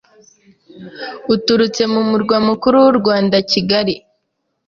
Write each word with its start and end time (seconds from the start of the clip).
uturutse 1.33 1.81
mu 1.93 2.01
murwa 2.09 2.37
mukuru 2.47 2.75
w’u 2.85 2.93
Rwanda 2.99 3.37
Kigali. 3.51 3.95